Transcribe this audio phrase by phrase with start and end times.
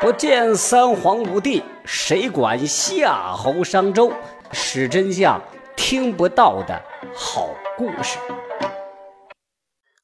[0.00, 4.10] 不见三皇五帝，谁管夏侯商周？
[4.50, 5.38] 史真相，
[5.76, 6.80] 听不到的
[7.14, 8.18] 好故事。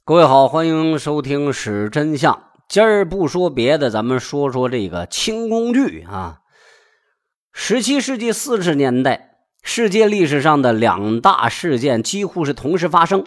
[0.05, 2.35] 各位好，欢迎收听《史真相》。
[2.69, 6.41] 今儿不说别的，咱们说说这个清宫剧啊。
[7.55, 13.25] 十七世纪四十年代，世界历史上的两大事件几乎是同时发生。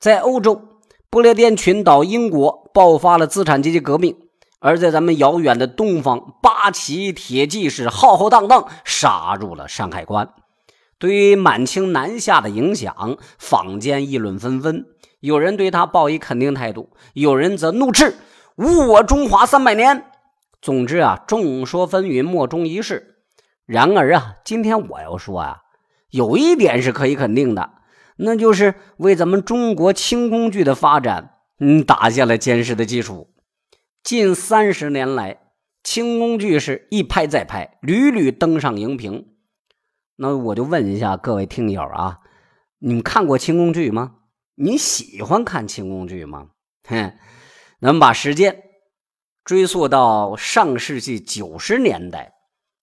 [0.00, 0.62] 在欧洲，
[1.08, 4.14] 不列颠群岛英国爆发了资产阶级革命；
[4.62, 10.32] 而在咱们遥远的东方，八旗铁骑是浩浩荡荡杀入了山海关。
[10.98, 14.86] 对于满清南下的影响，坊间议论纷纷。
[15.18, 18.14] 有人对他抱以肯定态度，有人则怒斥。
[18.56, 20.04] 误我中华三百年。
[20.60, 23.16] 总之啊，众说纷纭，莫衷一是。
[23.66, 25.56] 然而啊，今天我要说啊，
[26.10, 27.70] 有一点是可以肯定的，
[28.18, 33.31] 那就是为咱们中国清宫剧的发展，嗯，打下了坚实的基础。
[34.02, 35.38] 近三十年来，
[35.84, 39.28] 清宫剧是一拍再拍，屡屡登上荧屏。
[40.16, 42.18] 那我就问一下各位听友啊，
[42.80, 44.16] 你们看过清宫剧吗？
[44.56, 46.48] 你喜欢看清宫剧吗？
[46.88, 47.12] 哼。
[47.80, 48.62] 咱们把时间
[49.44, 52.34] 追溯到上世纪九十年代，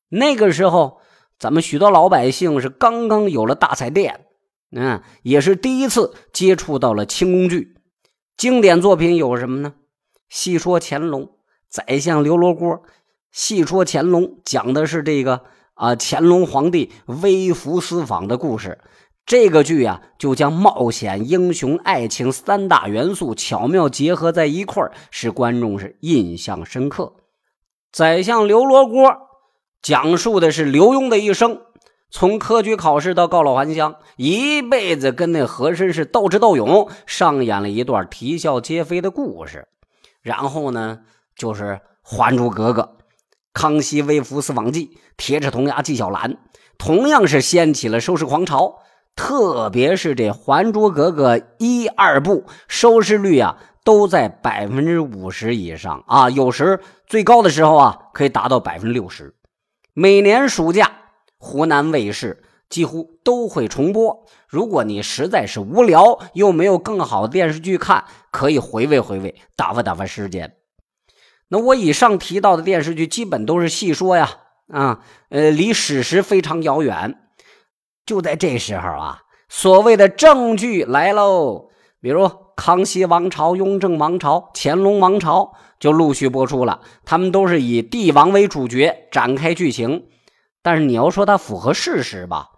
[0.10, 1.02] 那个时候，
[1.38, 4.26] 咱们许多老百姓是刚刚有了大彩电，
[4.72, 7.76] 嗯，也是第一次接触到了清宫剧。
[8.38, 9.76] 经典作品有什么呢？
[10.30, 11.32] 戏说乾隆，
[11.68, 12.82] 宰相刘罗锅。
[13.32, 15.42] 戏说乾隆讲的是这个
[15.74, 18.80] 啊，乾隆皇帝微服私访的故事。
[19.26, 27.14] 这个剧啊，就将冒险、英雄、爱情三大元素巧妙结合在一块儿，使观众是印象深刻。
[27.92, 29.16] 宰相刘罗锅
[29.82, 31.62] 讲述的是刘墉的一生，
[32.10, 39.68] 从科举考试到告老还乡，一辈子跟那和珅是斗智斗勇，上演了一段啼笑皆非的故事。
[40.30, 41.00] 然后呢，
[41.36, 41.64] 就是
[42.04, 42.82] 《还珠格格》，
[43.52, 46.38] 康熙微服私访记，铁齿铜牙纪晓岚，
[46.78, 48.76] 同样是掀起了收视狂潮。
[49.16, 59.34] 特别是这《还珠格格》一二部收视率啊，都在百分之五十以上啊，有时最高的时候啊，可以达到百分之六十。
[59.96, 60.92] 每年暑假，
[61.40, 64.26] 湖南卫视几乎都会重播。
[64.48, 70.56] 如果你实在是无聊，又没有更好的电视剧看，可以回味回味，打发打发时间。
[71.50, 74.30] 那我以上提到的电视剧，基本都是戏说呀，
[74.68, 77.16] 啊，呃，离史实非常遥远。
[78.06, 81.70] 就在这时候啊，所谓的正剧来喽，
[82.02, 86.82] 比如康熙王朝、雍正王朝、乾隆王朝就陆续播出了。
[87.06, 90.08] 他们都是以帝王为主角展开剧情，
[90.62, 92.50] 但是你要说它符合事实吧，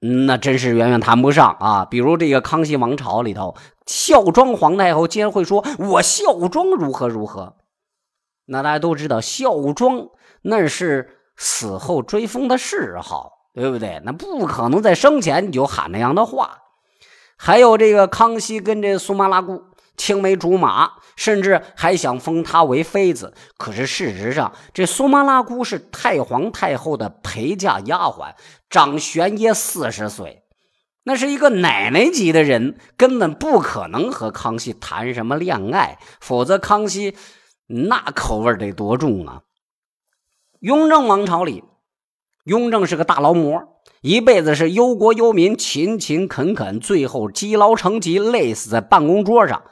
[0.00, 1.84] 那真是远远谈不上啊。
[1.84, 3.54] 比如这个康熙王朝里头，
[3.86, 7.56] 孝庄皇太后竟然会说：“我孝庄如何如何。”
[8.46, 10.08] 那大家都知道，孝庄
[10.42, 13.38] 那是死后追封的谥号。
[13.52, 14.00] 对不对？
[14.04, 16.58] 那不可能在生前你就喊那样的话。
[17.36, 19.64] 还有这个康熙跟这苏麻拉姑
[19.96, 23.34] 青梅竹马，甚至还想封她为妃子。
[23.56, 28.34] 可是事实上，这苏麻拉姑是太皇太后的陪嫁丫鬟，
[28.68, 30.42] 长玄爷四十岁，
[31.04, 35.98] 那是一个奶奶级的人，根本不可能和康熙谈什么恋爱。
[36.20, 37.16] 否则，康熙
[37.66, 39.42] 那口味得多重啊！
[40.60, 41.64] 雍正王朝里。
[42.44, 43.62] 雍正是个大劳模，
[44.00, 49.62] 一辈子是忧国忧民，勤勤恳恳，最后积劳成疾，累死在办公桌上。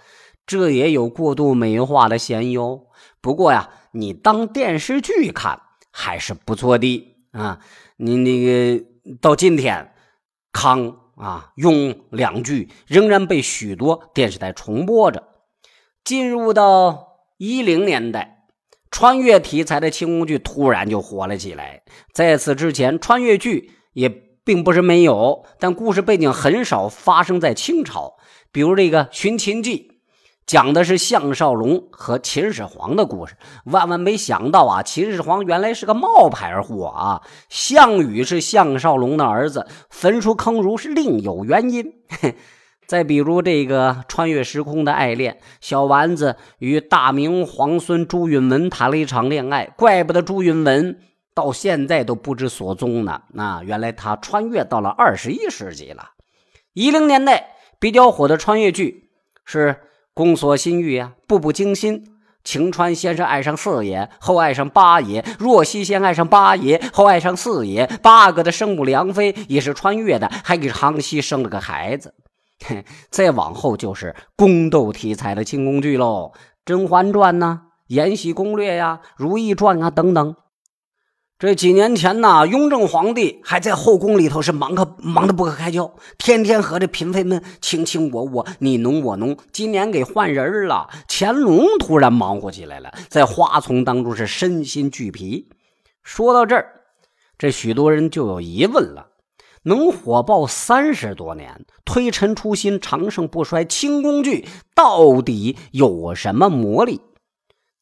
[0.49, 2.87] 这也有过度美化的嫌疑哦。
[3.21, 5.61] 不过呀，你当电视剧看
[5.93, 7.61] 还是不错的啊。
[7.99, 8.85] 你那个
[9.21, 9.93] 到今天，
[10.53, 15.23] 康啊用两句仍然被许多电视台重播着。
[16.03, 18.35] 进入到一零年代。
[18.91, 21.83] 穿越题材的清宫剧突然就火了起来。
[22.15, 28.15] 在此之前，穿越剧也并不是没有，但故事背景很少发生在清朝。
[28.51, 29.91] 比如这个《寻秦记》，
[30.49, 33.37] 讲的是项少龙和秦始皇的故事。
[33.67, 37.21] 万万没想到啊，秦始皇原来是个冒牌货啊！
[37.51, 41.93] 项羽是项少龙的儿子，焚书坑儒是另有原因。
[42.89, 50.99] 再比如这个穿越时空的爱恋，小丸子与大明皇孙朱允文谈了一场恋爱，怪不得朱允文
[51.35, 53.21] 到现在都不知所踪呢。
[53.35, 56.13] 那原来他穿越到了二十一世纪了。
[56.73, 59.11] 一零年代比较火的穿越剧
[59.45, 59.69] 是
[60.19, 62.05] 《宫锁心玉》呀，《步步惊心》。
[62.43, 67.87] 晴川先生爱上四爷，后爱上八爷；若曦先爱上八爷，后爱上四爷。
[68.03, 72.15] 八阿哥的生母梁妃也是穿越的，还给康熙生了个孩子。
[73.11, 76.33] 再往后就是宫斗题材的清宫剧喽，
[76.65, 80.35] 《甄嬛传》呢，《延禧攻略》呀，《如懿传》啊等等。
[81.39, 89.37] 这几年前呢，雍正皇帝还在后宫里头是忙个忙得不可开交，天天和这嫔妃们卿卿我我，你侬我侬。
[89.53, 95.49] 今年给换人了，乾隆突然忙活起来了，在花丛当中是身心俱疲。
[96.03, 96.81] 说到这儿，
[97.39, 99.11] 这许多人就有疑问了：
[99.63, 107.01] 能火爆三十多年，推陈出新，长盛不衰，清宫剧到底有什么魔力？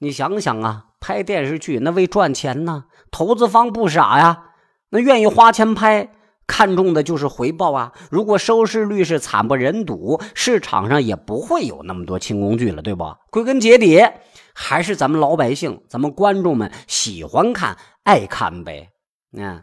[0.00, 0.82] 你想想啊。
[0.98, 4.50] 拍电视剧那为赚钱呢，投资方不傻呀，
[4.90, 6.12] 那愿意花钱拍，
[6.46, 7.94] 看中的就是回报啊。
[8.10, 13.16] 如果收视率是惨不忍睹，市场上也不会有那么多清宫剧了，对不？
[13.30, 14.06] 归根结底，
[14.52, 18.90] 还是咱们老百姓、咱们观众们喜欢看、爱看呗。
[19.32, 19.62] 嗯，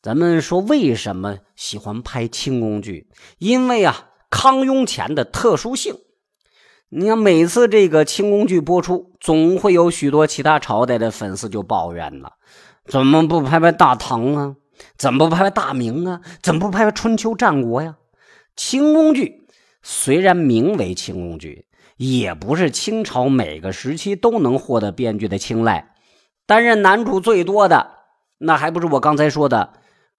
[0.00, 3.10] 咱们说为什么喜欢拍清宫剧？
[3.36, 5.94] 因为啊，康雍乾的特殊性。
[6.88, 12.32] 你看，每次这个清宫剧播出，总会有许多其他朝代的粉丝就抱怨了：
[12.88, 14.56] 怎么不拍拍大唐啊？
[14.96, 16.20] 怎么不拍拍大明啊？
[16.42, 17.96] 怎么不拍拍春秋战国呀？
[18.56, 19.46] 清宫剧
[19.82, 25.92] 虽然名为清宫剧，也不是清朝每个时期都能获得编剧的青睐。
[26.46, 27.90] 担任男主最多的，
[28.38, 29.74] 那还不是我刚才说的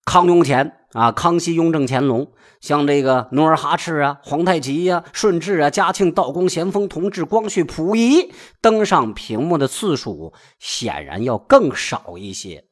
[0.05, 0.75] 康雍乾。
[0.93, 2.31] 啊，康熙、雍正、乾隆，
[2.61, 12.65] 像这个努尔哈赤啊、皇太极呀、顺治啊、嘉庆、道光、咸丰、同治、光绪、溥仪登上屏幕的次数显然要更少一些。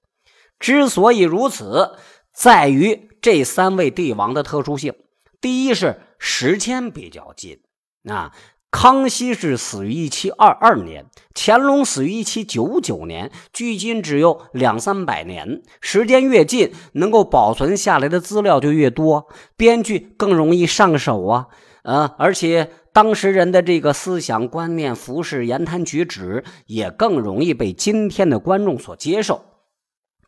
[0.58, 1.92] 之所以如此，
[2.34, 4.96] 在于这三位帝王的特殊性。
[5.40, 7.60] 第一是时间比较近
[8.10, 8.34] 啊。
[8.70, 15.62] 康熙是死于一七二二年，乾隆死于一七九九年，距今只有两三百年。
[15.80, 21.48] 时间越近，能够保存下来的资料就越多，编剧更容易上手啊！
[21.84, 29.46] 呃，而且当时人的这个思想观念、服饰、言谈举止也更容易被今天的观众所接受。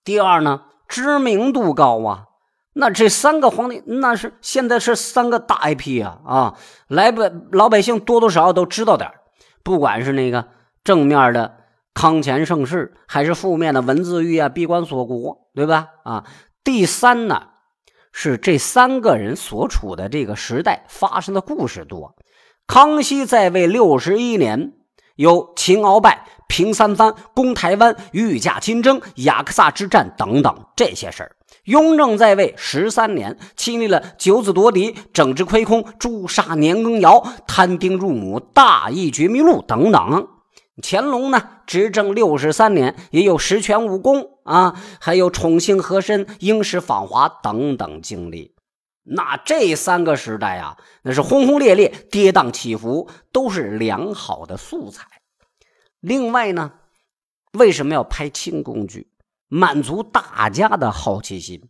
[0.06, 2.29] 第二呢，知名度高啊。
[2.74, 6.56] 那这三个皇帝，那是现在是三个大 IP 啊啊！
[6.88, 9.12] 来百老百姓多多少少都知道点
[9.63, 10.48] 不管是那个
[10.83, 11.57] 正面的
[11.94, 15.88] 康乾盛世，还是负面的文字狱啊、闭关锁国，对吧？
[16.04, 16.25] 啊，
[16.63, 17.48] 第三呢
[18.12, 22.16] 是这三个人所处的这个时代发生的故事多。
[22.68, 24.74] 康熙在位六十一年，
[25.16, 31.36] 有秦鳌拜、平三藩、攻台湾、御驾亲征、雅克萨之战等等这些事儿。
[31.66, 40.28] 雍正在位十三年，经历了九子夺嫡、整治亏空、诛杀年羹尧、摊丁入亩、大义绝密录等等。
[40.81, 48.56] 乾隆呢，执政六十三年，也有十全武功啊，还有宠幸和珅、英使访华等等经历。
[49.04, 55.06] 那这三个时代啊，那是轰轰烈烈、跌宕起伏，都是良好的素材。
[56.00, 56.74] 另外呢，
[57.54, 59.12] 为什么要拍清宫剧？
[59.48, 61.69] 满足大家的好奇心，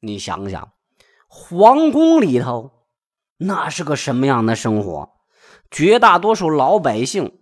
[0.00, 0.72] 你想想，
[1.28, 2.86] 皇宫里头
[3.36, 5.10] 那是个什么样的生活？
[5.70, 7.38] 绝大多数老百姓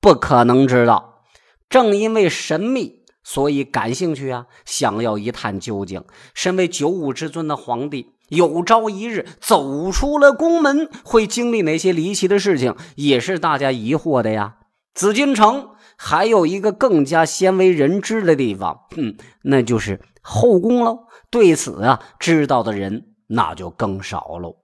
[0.00, 1.24] 不可能知道。
[1.68, 6.04] 正因为神秘，所以感兴趣啊，想要一探究竟。
[6.32, 14.58] 身为九五之尊的皇帝，有朝一日走出了宫门，会经历哪些离奇的事情，也是大家疑惑的呀。
[14.96, 15.68] 紫禁城。
[15.98, 21.06] 还有一个更加鲜为人知的地方，哼，那就是后宫喽。
[21.30, 24.56] 对此啊，知道的人那就更少喽。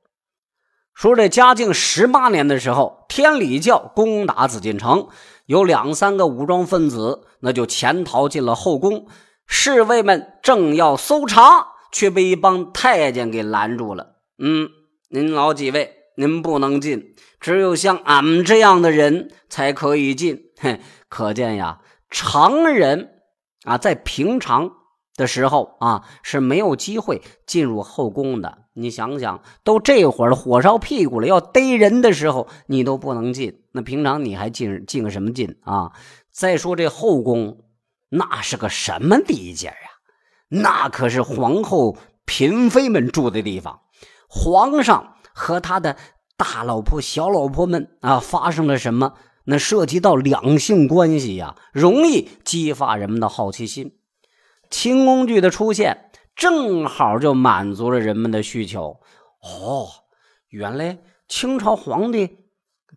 [0.92, 5.08] 说这嘉靖十八年的时候，天理教攻打紫禁城，
[5.46, 9.06] 有两三个武装分子，那就潜逃进了后宫。
[9.46, 14.16] 侍卫们正要搜查，却被一帮太监给拦住了。
[14.38, 14.68] 嗯，
[15.08, 20.50] 您老几位，您不能进，只有像俺们这样的人才可以进。
[20.58, 20.80] 嘿。
[21.08, 23.10] 可见呀，常人
[23.64, 24.70] 啊，在平常
[25.14, 28.64] 的时候啊是没有机会进入后宫的。
[28.72, 33.60] 你想想，都这会儿火烧屁股了，要逮人的时候，你都不能进。
[33.72, 35.92] 那平常你还进进个什么进啊？
[36.30, 37.58] 再说这后宫，
[38.08, 39.74] 那是个什么地界呀？
[40.48, 43.80] 那可是皇后、嫔妃们住的地方。
[44.28, 45.96] 皇上和他的
[46.36, 49.14] 大老婆、小老婆们啊，发生了什么？
[49.44, 53.98] 那涉及到两性关系呀，容易激发人们的好奇心。
[54.70, 59.00] 清宫剧的出现，正好就满足了人们的需求。
[59.40, 59.88] 哦，
[60.48, 62.38] 原来清朝皇帝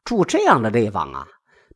[0.03, 1.27] 住这样的地方啊，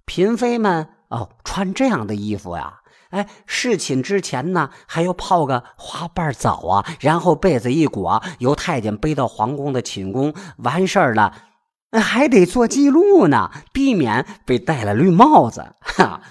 [0.06, 2.79] 嫔妃们哦穿这样的衣服呀。
[3.10, 11.34] 哎，侍寝之前呢，还要泡个花瓣澡啊，然后被子一裹，由太监背到皇宫的寝宫，完事儿了。
[11.92, 15.74] 还得做记录呢，避免被戴了绿帽子。
[15.82, 16.22] 哈，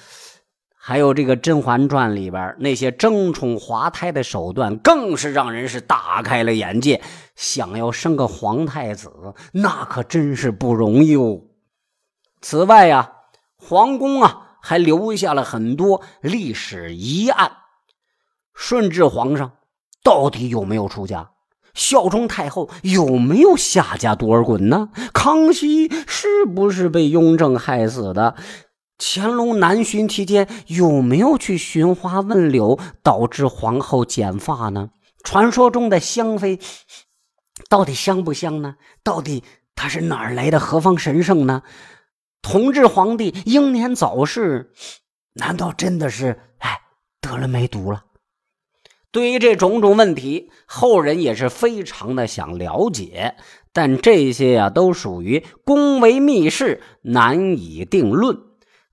[0.76, 7.02] 还有这个《甄嬛传》里边那些争宠滑胎的手段，更是让人是大开了眼界。
[7.34, 9.12] 想要生个皇太子，
[9.52, 11.40] 那可真是不容易哦。
[12.40, 13.10] 此外呀，
[13.56, 17.52] 皇宫啊还留下了很多历史疑案。
[18.52, 19.52] 顺治皇上
[20.04, 21.30] 到底有没有出家？
[21.72, 24.90] 孝忠太后有没有下嫁多尔衮呢？
[25.14, 28.34] 康熙是不是被雍正害死的？
[28.98, 34.90] 乾隆南巡期间有没有去寻花问柳，导致皇后剪发呢？
[35.24, 36.60] 传说中的香妃
[37.70, 38.74] 到底香不香呢？
[39.02, 39.42] 到底
[39.74, 41.62] 她是哪儿来的何方神圣呢？
[42.50, 44.72] 同治皇帝英年早逝，
[45.34, 46.80] 难道真的是哎
[47.20, 48.04] 得了梅毒了？
[49.12, 53.34] 对于这种种问题，后人也是非常的想了解，
[53.74, 58.38] 但这些呀都属于宫闱秘事，难以定论。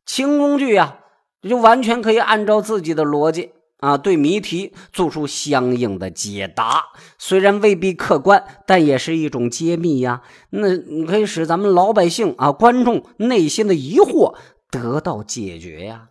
[0.06, 1.00] 清宫剧啊，
[1.42, 6.86] 就完全可以按照自己的逻辑啊，对谜题做出相应的解答。
[7.18, 10.22] 虽然未必客观，但也是一种揭秘呀。
[10.50, 14.36] 那你可以使咱们老百姓啊，观众内心的疑惑
[14.72, 16.10] 得到解决呀。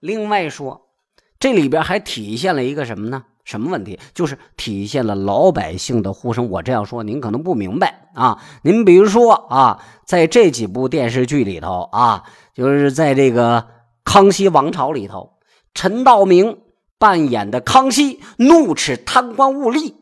[0.00, 0.88] 另外说，
[1.38, 3.24] 这里边还体现了一个什么呢？
[3.44, 3.98] 什么问题？
[4.14, 6.48] 就是体现了老百姓的呼声。
[6.48, 8.42] 我这样说，您可能不明白啊。
[8.62, 12.24] 您比如说啊，在这几部电视剧里头啊。
[12.54, 13.66] 就是在这个
[14.04, 15.32] 康熙王朝里头，
[15.74, 16.58] 陈道明
[17.04, 19.92] 扮演的康熙怒斥贪官污吏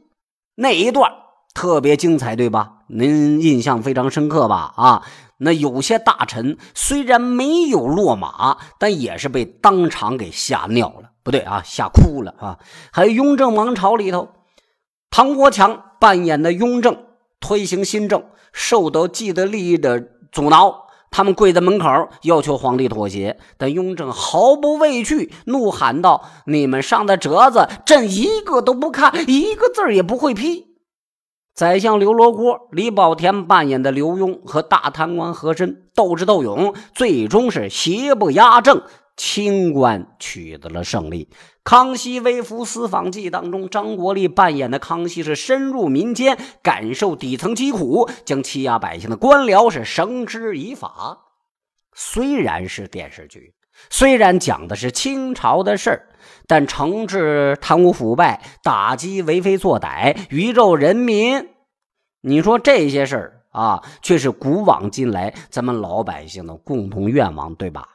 [0.55, 1.11] 那一段
[1.53, 2.85] 特别精彩，对吧？
[2.87, 4.73] 您印象非常深刻吧？
[4.77, 5.03] 啊，
[5.39, 12.61] 那有些大臣虽然没有落马，但也是被当场给吓尿了，不对啊，吓哭了啊！
[12.93, 14.29] 还有雍正王朝里头，
[15.11, 16.97] 唐国强扮演的雍正
[17.41, 20.87] 推行新政，受到既得利益的阻挠。
[21.13, 30.69] 他们跪在门口要求皇帝妥协，但雍正毫不畏惧，怒喊道：“你们上的折子，朕一个都不看，一个字也不会批。”
[31.55, 38.83] 宰相刘罗锅、李保田扮演的刘墉和大贪官和珅斗智斗勇，最终是邪不压正。
[39.17, 41.27] 清官取得了胜利。
[41.65, 51.19] 《康熙微服私访记》当中，张国立扮演的康熙是深入民间，感受底层疾苦，将欺压百姓的官僚是绳之以法。
[51.95, 53.55] 虽然是电视剧，
[53.91, 56.09] 虽然讲的是清朝的事儿，
[56.47, 61.51] 但惩治贪污腐败、打击为非作歹、鱼肉人民，
[62.23, 67.92] 你说这些事儿啊，却是古往今来咱们老百姓的共同愿望，对吧？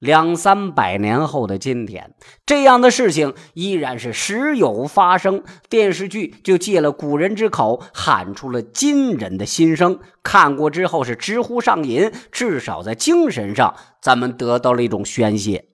[0.00, 2.14] 两三百年后的今天，
[2.46, 5.44] 这样的事情依然是时有发生。
[5.68, 10.00] 电视剧就借了古人之口，喊出了今人的心声。
[10.22, 15.66] 看过之后是直呼上瘾，至少在精神上，咱们得到了一种宣泄。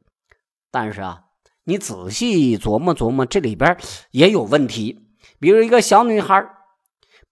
[0.73, 1.21] 但是啊，
[1.62, 3.76] 你仔细琢磨琢磨，这里边
[4.11, 5.06] 也有问题。
[5.38, 6.56] 比如一个小女孩。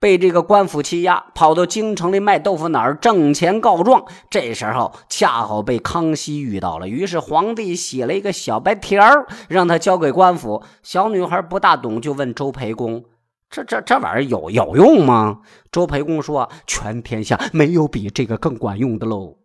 [0.05, 4.05] 被这个官府欺压，跑到京城里卖豆腐脑挣钱告状。
[4.29, 9.03] 这时候恰好被康熙遇到了，于是皇帝写了一个小白条
[9.49, 10.63] 让他交给官府。
[10.83, 13.07] 小女孩不大懂，就问周培公
[13.49, 15.41] ：“这这这玩意儿有有用吗？”
[15.73, 19.39] 周培公说：“全天下没有比这个更管用的喽。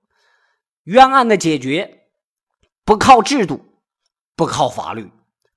[0.84, 2.02] 冤案的解决
[2.84, 3.62] 不靠制度，
[4.36, 5.10] 不靠法律。”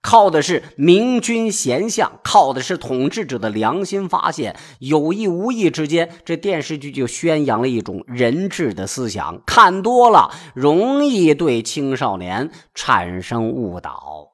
[0.03, 4.57] 靠的是明君贤相，靠的是统治者的良心发现。
[4.81, 9.41] 有意无意之间，这电视剧就宣扬了一种人治的思想。
[9.47, 14.33] 看多了，容易对青少年产生误导。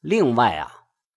[0.00, 0.70] 另外啊，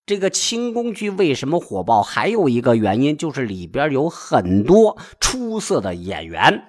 [0.04, 2.02] 这个清宫剧为什么火爆？
[2.02, 6.64] 还有一个原因就是里边有很多出色的演员。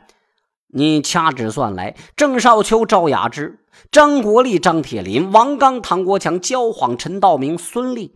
[0.74, 3.60] 你掐指算来，郑少秋、赵雅芝。
[3.90, 8.12] 张国立、张铁林、王刚、唐国强、焦晃、陈道明、孙俪，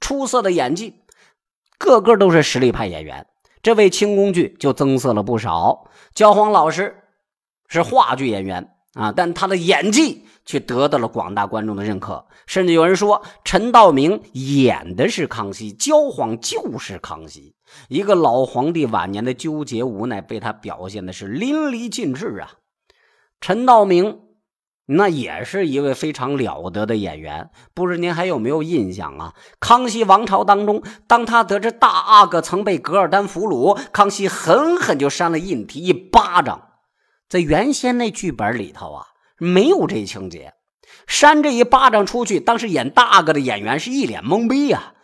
[0.00, 1.02] 出色的演技，
[1.78, 3.26] 个个都是实力派演员，
[3.62, 5.88] 这位清宫剧就增色了不少。
[6.14, 6.96] 焦晃老师
[7.68, 17.54] 是话剧演员啊，但他的演技却得到了广大观众的认可，甚至有人说陈道明演的是康熙，焦晃就是康熙。
[17.88, 22.52] 一个老皇帝晚年的纠结无奈，被他表现的是淋漓尽致啊。
[23.40, 24.20] 陈道明。
[24.86, 29.32] 那也是一位非常了得的演员，不知您还有没有印象啊？
[29.58, 36.68] 康熙王朝当中，当他得知大阿哥曾被噶尔丹俘虏，康熙狠狠就扇了胤禩一巴掌。
[37.30, 39.06] 在原先那剧本里头啊，
[39.44, 40.54] 没有这情节，
[41.06, 44.94] 扇这一巴掌出去，当时演大哥的演员是一脸懵逼呀。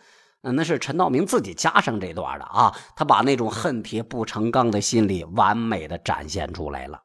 [0.41, 7.03] 那是陈道明自己加上这段的啊，他把那种恨铁不成钢的心理完美的展现出来了。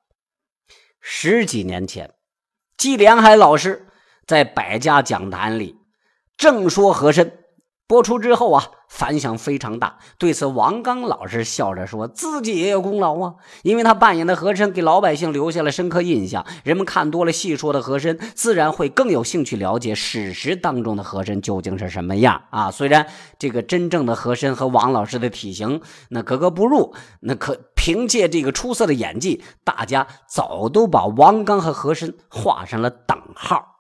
[1.00, 2.12] 十几年前。
[2.76, 3.87] 纪连海老师
[4.26, 5.78] 在百家讲坛里
[6.37, 7.46] 正说和珅。
[7.88, 9.99] 播出之后啊，反响非常大。
[10.19, 16.45] 对此，王刚老师笑着说：“自己也有功劳啊，因为他扮演的和珅给老百姓留下了深刻印象。
[16.64, 22.73] 人们看多了戏说的和珅，自然会更有兴趣了解史实当中的和珅究竟是什么样啊。
[22.73, 23.07] 虽然
[23.38, 33.76] 这个真正的和珅和王老师的体型那格格不入，那可凭借这个出色的演技，大家早都把王刚和和珅画上了等号。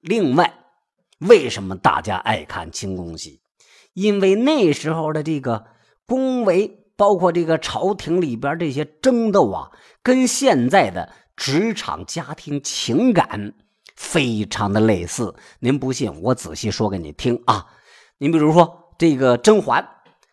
[0.00, 0.58] 另外。”
[1.28, 3.40] 为什么大家爱看清宫戏？
[3.94, 5.64] 因为那时候的这个
[6.06, 9.70] 宫闱，包括这个朝廷里边这些争斗啊，
[10.02, 13.54] 跟现在的职场家庭情感
[13.96, 15.34] 非常的类似。
[15.60, 17.64] 您不信，我仔细说给你听啊。
[18.18, 19.88] 您比如说这个甄嬛，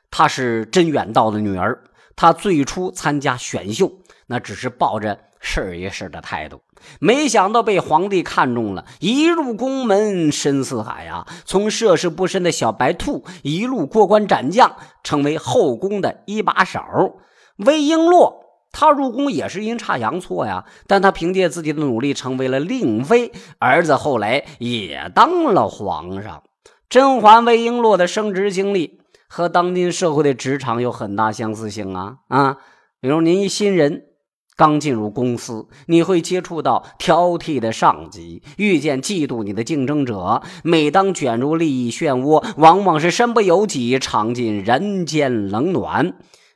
[0.10, 1.83] 她是甄远道的女儿，
[2.15, 3.89] 她最初参加选秀，
[4.27, 6.62] 那只是抱着试一试的态度。
[7.00, 11.27] 没想到被皇帝看中了，一入宫门深似海啊！
[11.45, 16.79] 从涉世不深的小白兔一路过关斩将，成为后宫的一把手。
[17.57, 18.33] 魏璎珞，
[18.71, 26.43] 她入宫也是阴差阳错呀，但她凭借自己的努力成为了令妃，儿子后来也当了皇上。
[26.89, 32.57] 甄嬛、魏璎珞的升职经历和当今社会的职场有很大相似性啊啊！
[33.00, 34.03] 比如您一新人。
[34.62, 40.44] 刚进入公司，你会接触到挑剔的上级，遇见嫉妒你的竞争者。
[40.63, 46.13] 每当卷入利益漩涡，往往是身不由己，尝尽人间冷暖。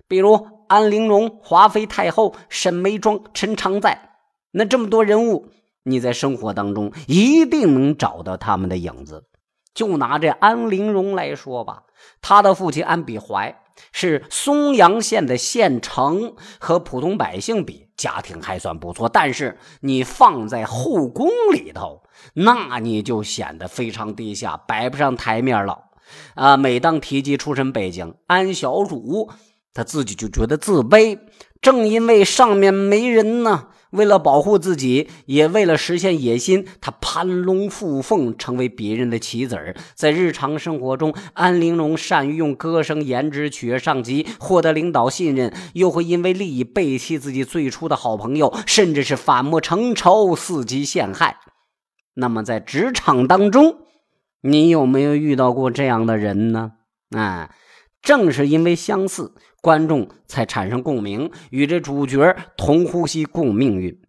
[0.08, 4.12] 比如安陵容、华妃太后、沈眉庄、陈常在，
[4.52, 5.48] 那这么多人物，
[5.82, 9.24] 你在生活当中一定能找到他们的影子。
[9.74, 11.86] 就拿这安陵容来说吧，
[12.22, 13.64] 他的父亲安比怀。
[13.92, 19.10] 是松阳县的县城，和普通百姓比，家庭还算不错。
[19.10, 22.04] 但是你放在后宫里头，
[22.34, 25.86] 那你就显得非常低下，摆不上台面了。
[26.36, 29.32] 啊，每当提及出身背景，安小主
[29.74, 31.20] 他自己就觉得自卑。
[31.62, 33.70] 正因为上面没人呢。
[33.96, 39.76] 为了保护自己，也为了实现野心，他攀龙附凤，成为别人的棋子儿。
[39.96, 51.38] 在日常生活中，安陵容善于用歌声、颜值取悦上级，获得领导信任，又会因为利益背弃自己最初的好朋友，甚至是反目成仇、伺机陷害。
[52.16, 53.78] 那么，在职场当中，
[54.42, 56.74] 你有没有遇到过这样的人呢？
[57.12, 57.50] 啊？
[58.02, 59.34] 正是因为相似，
[59.66, 64.00] 观众才产生共鸣，与这主角同呼吸共命运。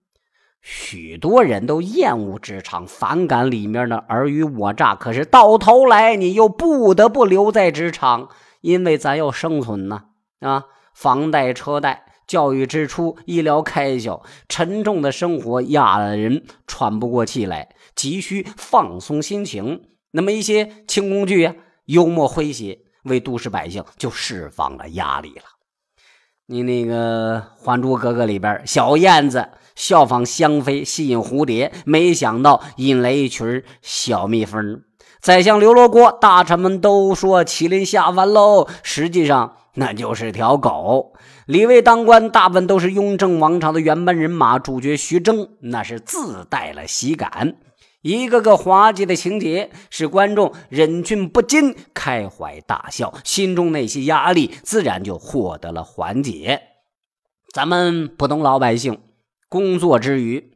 [0.61, 8.29] 许多人都厌恶职场，反感里面的尔虞我诈，可是到头来你又不得不留在职场，
[8.61, 10.03] 因为咱要生存呢
[10.41, 10.65] 啊！
[10.93, 19.85] 房贷、车贷、教育支出、医疗开销，沉重的生活压得人喘不过气来，急需放松心情。
[20.11, 21.55] 那么一些轻工具呀，
[21.87, 22.81] 幽默诙谐。
[23.07, 25.43] 为都市百姓就释放了压力了。
[26.47, 34.83] 你那个《还珠格格》里边，小燕子效仿香妃吸引蝴蝶，没想到引来一群小蜜蜂。
[35.21, 41.15] 再像刘罗锅，大臣们都说麒麟下凡喽，实际上那就是条狗。
[41.47, 44.59] 李卫当官，大部分都是雍正王朝的原班人马。
[44.59, 47.57] 主角徐峥那是自带了喜感。
[48.07, 56.63] 一个个滑稽的情节，使观众忍俊不禁，开怀大笑，心中那些压力自然就获得了缓解。
[57.53, 59.01] 咱们普通老百姓
[59.49, 60.53] 工作之余，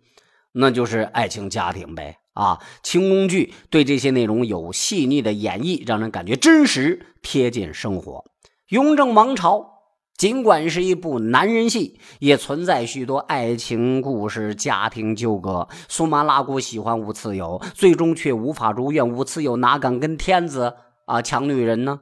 [0.52, 2.60] 那就是爱情家庭呗啊！
[2.84, 8.24] 清宫剧对这些内容有细腻的演绎，让人感觉真实贴近生活。
[8.68, 9.79] 雍正王朝。
[10.20, 15.66] 尽管是一部男人戏，也存在许多爱情故事、家庭纠葛。
[15.88, 19.08] 苏麻拉姑喜欢吴次友，最终却无法如愿。
[19.08, 20.74] 吴次友哪敢跟天子
[21.06, 22.00] 啊抢女人呢？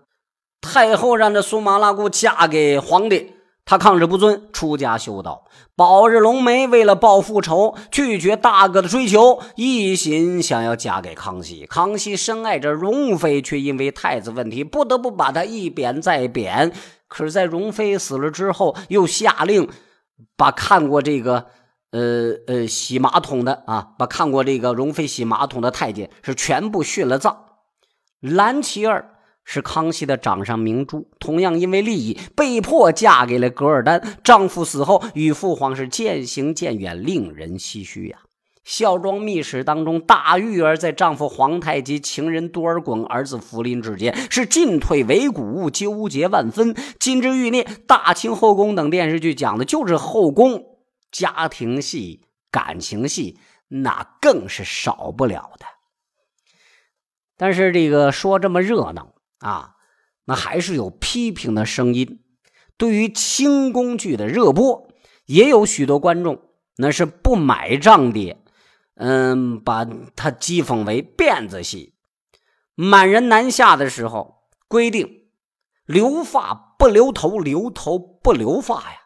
[0.61, 5.45] 太后让这苏麻拉姑嫁给皇帝，她抗旨不遵，出家修道。
[5.77, 11.65] 宝日龙梅为了报复仇，拒绝大哥的追求，一心想要嫁给康熙。
[11.67, 16.73] 康熙深爱着容妃，却因为太子问题，不得不把她一贬再贬。
[17.09, 19.69] 可是，在容妃死了之后，又下令
[20.37, 21.47] 把看过这个
[21.91, 27.47] 呃呃洗马桶的啊，把看过这个容妃洗马桶的太监是全部殉了葬。
[28.21, 34.19] 蓝琪儿是康熙的掌上明珠，同样因为利益被迫嫁给了噶尔丹。
[34.23, 38.19] 丈夫死后与父皇是渐行渐远，令人唏嘘呀。
[38.69, 46.75] 《孝庄秘史》当中，大玉儿在丈夫皇太极、情人多尔衮、儿子福临之间是进退维谷，纠结万分。
[47.01, 50.63] 《金枝欲孽》《大清后宫》等电视剧讲的就是后宫
[51.11, 55.65] 家庭戏、感情戏，那更是少不了的。
[57.39, 59.77] 但是这个说这么热闹啊，
[60.27, 62.21] 那还是有批评的声音。
[62.77, 64.91] 对于清宫剧的热播，
[65.25, 66.43] 也有许多观众
[66.77, 68.37] 那是不买账的，
[69.01, 71.95] 嗯，把他讥讽为辫子戏。
[72.75, 75.29] 满人南下的时候规定，
[75.87, 78.99] 留发不留头，留头不留发呀。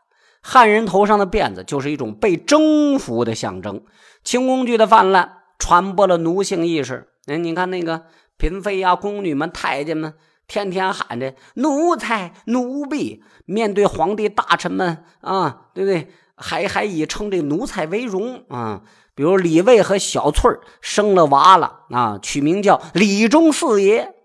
[0.42, 3.85] 汉人头上的辫子就是一种被征服的象征。
[4.24, 7.09] 清宫剧的泛滥传播了奴性意识。
[7.26, 8.07] 哎，你看那个
[8.38, 10.14] 嫔妃呀、宫女们、太监们，
[10.48, 16.09] 天天喊着奴才、奴婢，面对皇帝大臣们啊，对不对？
[16.35, 18.83] 还还以称这奴才为荣啊。
[19.22, 24.16] 比如李卫和小翠生了娃了啊，取名叫李忠四爷。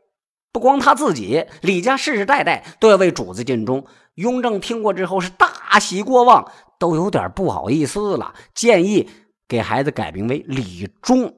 [0.52, 3.86] 不光他自己，李家世世代代都要为主子尽忠。
[4.16, 9.08] 雍正听过之后是大喜过望，都有点不好意思了，建议
[9.48, 11.32] 给孩子改名为李忠。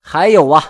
[0.00, 0.64] 还有啊，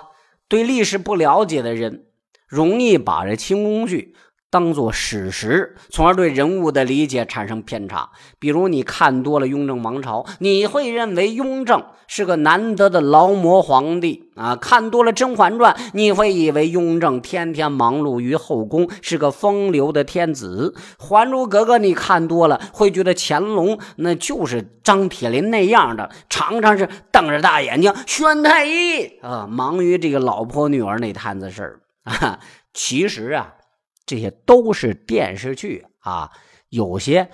[0.46, 2.04] 对历史不了解的人，
[2.46, 4.14] 容易把这清宫剧。
[4.56, 8.08] 当做史实，从而对人物的理解产生偏差。
[8.38, 20.72] 比如，你看多了雍正王朝，你会认为雍正是个难得的劳模皇帝啊；看多了《甄嬛传》，你会以为雍正天天忙碌于后宫，是个风流的天子。
[21.04, 32.38] 《还珠格格》你看多了，会觉得乾隆那就是张铁林那样的，常常是瞪着大眼睛宣太医啊，忙于这个老婆女儿那摊子事儿啊。
[32.72, 33.55] 其实啊。
[34.06, 36.30] 这些都是电视剧啊，
[36.68, 37.28] 有些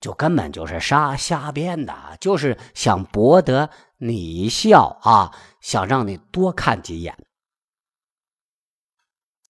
[0.00, 7.16] 就根本就是瞎瞎编的，就是想博得你笑啊，想让你多看几眼。